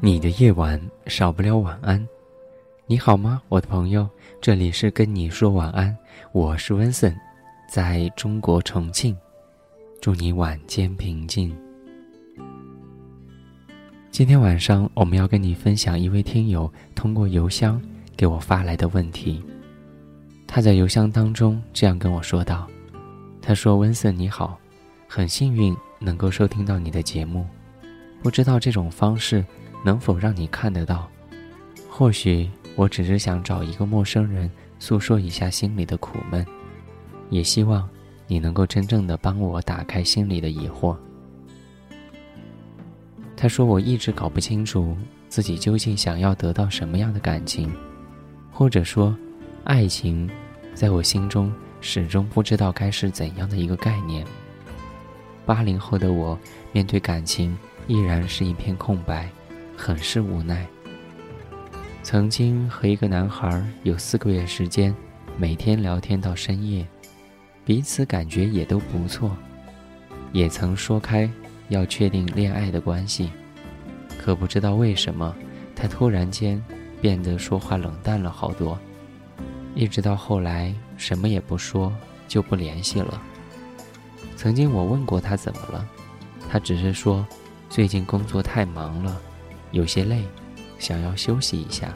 [0.00, 2.06] 你的夜晚少不了晚安。
[2.86, 4.08] 你好吗，我的朋友？
[4.40, 5.94] 这里是跟你说晚安，
[6.32, 7.14] 我是温森，
[7.68, 9.14] 在中国重庆，
[10.00, 11.54] 祝你晚间平静。
[14.10, 17.82] 今天晚上我们要跟你分享一位听友通过邮箱
[18.16, 19.44] 给我发来的问题。
[20.50, 22.66] 他在邮箱当中这样跟我说道
[23.40, 24.58] ：“他说，温森你好，
[25.06, 27.46] 很幸运能够收听到你的节目，
[28.22, 29.44] 不知道这种方式
[29.84, 31.06] 能否让你看得到？
[31.90, 36.44] 或许我只是想找一个陌生人诉说一下心里的苦闷，
[37.28, 37.86] 也希望
[38.26, 40.96] 你能够真正的帮我打开心里的疑惑。”
[43.36, 44.96] 他说：“我一直搞不清楚
[45.28, 47.70] 自己究竟想要得到什么样的感情，
[48.50, 49.14] 或者说，
[49.68, 50.26] 爱情，
[50.72, 51.52] 在我心中
[51.82, 54.26] 始终不知道该是怎样的一个概念。
[55.44, 56.38] 八零后的我，
[56.72, 57.54] 面对感情
[57.86, 59.28] 依然是一片空白，
[59.76, 60.66] 很是无奈。
[62.02, 64.96] 曾经和一个男孩有四个月时间，
[65.36, 66.86] 每天聊天到深夜，
[67.62, 69.36] 彼此感觉也都不错，
[70.32, 71.30] 也曾说开。”
[71.68, 73.30] 要确定恋爱的关系，
[74.18, 75.36] 可不知道为什么，
[75.76, 76.64] 他突然间
[77.02, 78.78] 变得说话冷淡了好多，
[79.78, 81.94] 一直到后来什么也不说
[82.26, 83.22] 就不联系了。
[84.36, 85.88] 曾经我问过他怎么了，
[86.50, 87.24] 他只是说
[87.70, 89.20] 最近工作太忙了，
[89.70, 90.24] 有些累，
[90.80, 91.94] 想要休息一下。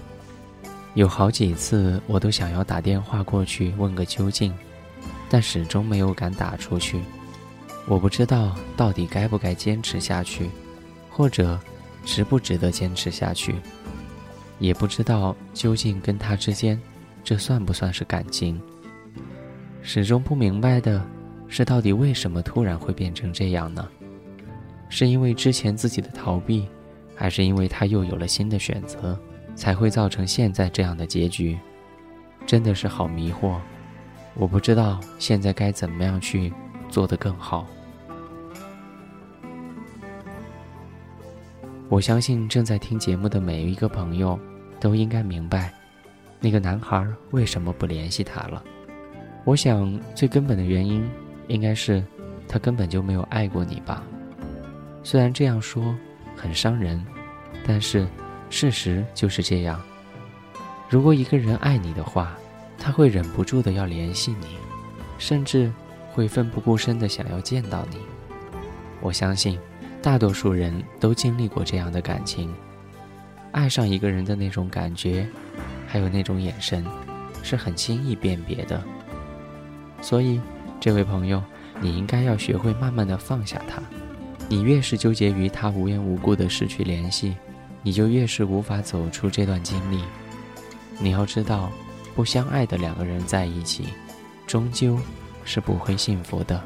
[0.95, 4.55] 有好几次我都想要打电话过去问个究竟，
[5.29, 7.03] 但始终没有敢打出去。
[7.89, 10.49] 我不知道到底该不该坚持下去，
[11.11, 11.59] 或者
[12.05, 13.57] 值不值得坚持下去，
[14.61, 16.81] 也不知道究竟跟他之间，
[17.23, 18.61] 这算不算是感情？
[19.83, 21.05] 始终不明白的
[21.49, 23.89] 是，到底为什么突然会变成这样呢？
[24.89, 26.67] 是因为之前自己的逃避，
[27.15, 29.19] 还是因为他又有了新的选择，
[29.55, 31.59] 才会造成现在这样的结局？
[32.47, 33.57] 真的是好迷惑，
[34.35, 36.53] 我不知道现在该怎么样去。
[36.93, 37.67] 做得更好。
[41.89, 44.39] 我相信正在听节目的每一个朋友，
[44.79, 45.73] 都应该明白，
[46.43, 48.63] 那个男孩为什么不联系他了。
[49.45, 51.09] 我想最根本的原因，
[51.49, 52.05] 应该是
[52.47, 54.03] 他根本就没有爱过你吧。
[55.03, 55.97] 虽然这样说
[56.37, 57.03] 很伤人，
[57.67, 58.07] 但是
[58.51, 59.81] 事实就是这样。
[60.91, 62.37] 如果一个人爱你的话，
[62.79, 64.59] 他会忍不住的要联系你，
[65.17, 65.73] 甚至。
[66.15, 67.97] 会奋不顾身的想要见到你，
[69.01, 69.59] 我相信
[70.03, 70.71] 大多数人
[71.01, 72.55] 都经历过这样的感情，
[73.51, 75.27] 爱上一个人的那种感觉，
[75.93, 76.83] 还有那种眼神，
[77.43, 78.83] 是很轻易辨别的。
[80.01, 80.41] 所以，
[80.81, 81.43] 这位朋友，
[81.83, 83.83] 你应该要学会慢慢的放下他。
[84.49, 87.37] 你越是纠结于他无缘无故的失去联系，
[87.83, 90.03] 你就越是无法走出这段经历。
[90.99, 91.71] 你要知道，
[92.15, 93.89] 不相爱的两个人在一起，
[94.47, 94.99] 终究。
[95.45, 96.63] 是不会幸福的，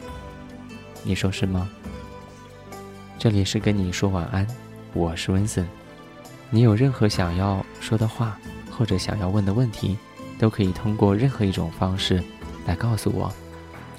[1.02, 1.66] 你说是吗？
[3.18, 4.46] 这里是跟你说晚安，
[4.92, 5.66] 我是温森。
[6.50, 8.38] 你有任何想要说的话，
[8.76, 9.96] 或者想要问的问题，
[10.38, 12.22] 都可以通过任何一种方式
[12.66, 13.32] 来告诉我。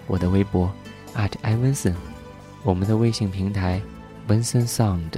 [0.05, 0.71] 我的微博
[1.15, 1.95] at ivinson，
[2.63, 3.81] 我们的微信平台
[4.27, 5.11] Vincent Sound，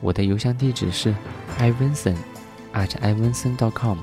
[0.00, 1.14] 我的邮箱地址是
[1.58, 2.16] ivinson
[2.74, 3.98] at ivinson dot com。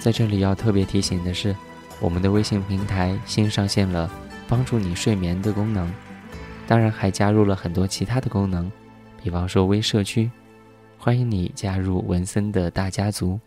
[0.00, 1.54] 在这里要特别提醒的是。
[1.98, 4.10] 我们的微信平台新上线了
[4.46, 5.90] 帮助你睡眠的功能，
[6.66, 8.70] 当然还加入了很多其他的功能，
[9.22, 10.30] 比方说微社区，
[10.98, 13.38] 欢迎你加入文森的大家族，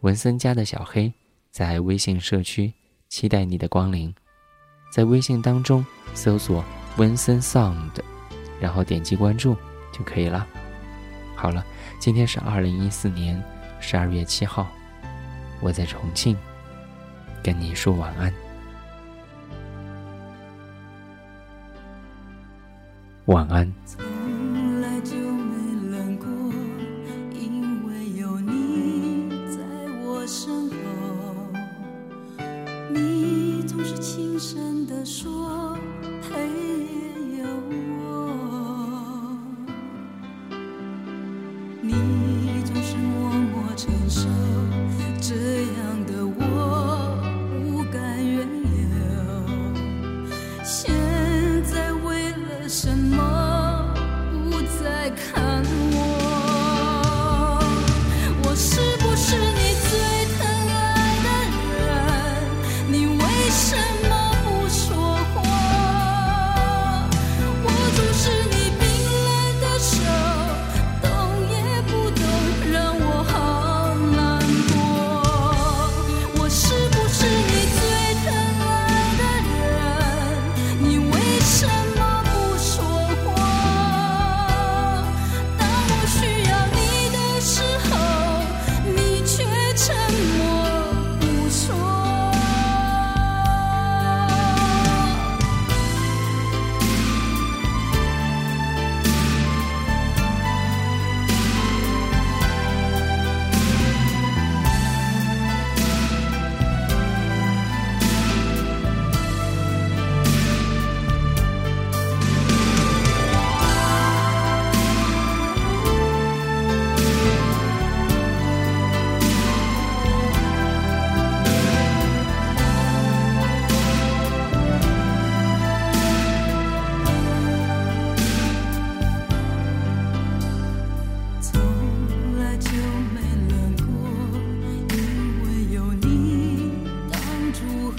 [0.00, 1.12] 文森家的小黑
[1.50, 2.72] 在微信社区
[3.08, 4.14] 期待你的光临，
[4.92, 6.62] 在微信当中搜索
[6.96, 7.92] 文森 sound，
[8.60, 9.56] 然后点击关注
[9.90, 10.46] 就可以了。
[11.34, 11.64] 好了，
[11.98, 13.42] 今天是二零一四年
[13.80, 14.68] 十二月七号，
[15.60, 16.36] 我在重庆。
[17.40, 18.34] 跟你说晚安，
[23.26, 23.72] 晚安。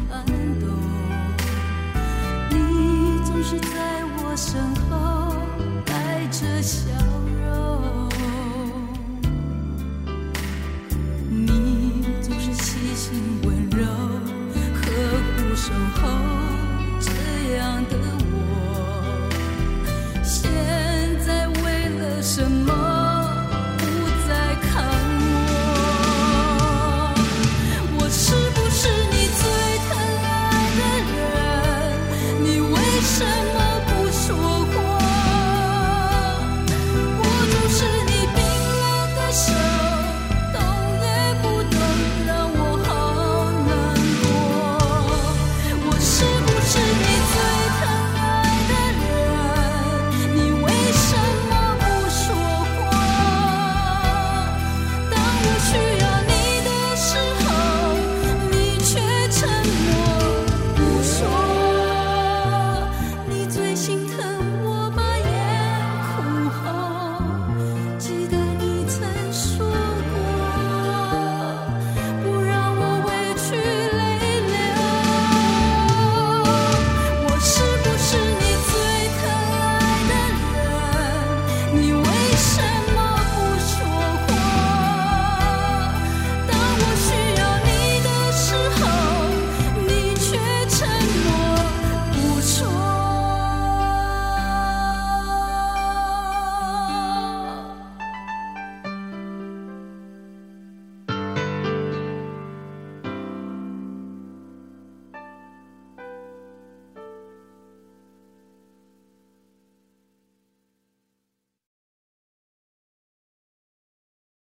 [0.09, 0.67] 感动
[2.49, 4.59] 你总是在我身
[4.89, 5.35] 后
[5.85, 7.08] 带着笑。